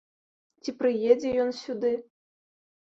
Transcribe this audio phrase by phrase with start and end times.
[0.65, 1.95] Ці прыедзе ён сюды?